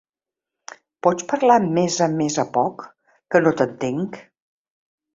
Pots 1.07 1.27
parlar 1.33 1.59
més 1.77 1.99
a 2.07 2.09
més 2.15 2.39
a 2.47 2.49
poc, 2.57 2.85
que 3.37 3.45
no 3.47 3.57
t'entenc? 3.63 4.23